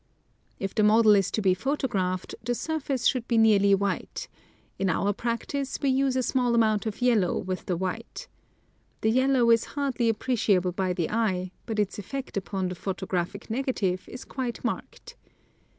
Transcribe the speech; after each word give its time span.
If 0.57 0.73
the 0.73 0.81
model 0.81 1.13
is 1.15 1.29
to 1.29 1.43
be 1.43 1.53
photographed, 1.53 2.33
the 2.43 2.55
surface 2.55 3.05
should 3.05 3.27
be 3.27 3.37
nearly 3.37 3.75
white— 3.75 4.27
in 4.79 4.89
our 4.89 5.13
practice 5.13 5.77
we 5.79 5.89
use 5.91 6.15
a 6.15 6.23
small 6.23 6.55
amount 6.55 6.87
of 6.87 7.03
yellow 7.03 7.37
with 7.37 7.67
the 7.67 7.77
white. 7.77 8.27
This 9.01 9.13
yellow 9.13 9.51
is 9.51 9.65
hardly 9.77 10.09
appreciable 10.09 10.71
by 10.71 10.93
the 10.93 11.11
eye, 11.11 11.51
but 11.67 11.77
its 11.77 11.99
effect 11.99 12.35
upon 12.35 12.69
the 12.69 12.73
photographic 12.73 13.51
negative 13.51 14.09
is 14.09 14.25
quite 14.25 14.63
marked. 14.63 15.15